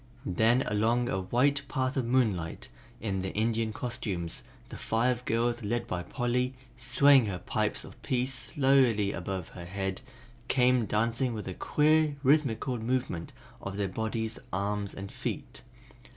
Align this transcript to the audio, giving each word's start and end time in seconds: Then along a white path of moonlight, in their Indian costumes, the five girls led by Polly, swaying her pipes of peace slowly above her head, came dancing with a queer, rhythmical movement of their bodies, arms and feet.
Then 0.25 0.63
along 0.63 1.09
a 1.09 1.21
white 1.21 1.61
path 1.67 1.95
of 1.95 2.07
moonlight, 2.07 2.69
in 2.99 3.21
their 3.21 3.31
Indian 3.35 3.71
costumes, 3.71 4.41
the 4.69 4.75
five 4.75 5.23
girls 5.25 5.63
led 5.63 5.85
by 5.85 6.01
Polly, 6.01 6.55
swaying 6.75 7.27
her 7.27 7.37
pipes 7.37 7.85
of 7.85 8.01
peace 8.01 8.33
slowly 8.33 9.11
above 9.11 9.49
her 9.49 9.65
head, 9.65 10.01
came 10.47 10.87
dancing 10.87 11.35
with 11.35 11.47
a 11.47 11.53
queer, 11.53 12.15
rhythmical 12.23 12.79
movement 12.79 13.31
of 13.61 13.77
their 13.77 13.87
bodies, 13.89 14.39
arms 14.51 14.95
and 14.95 15.11
feet. 15.11 15.61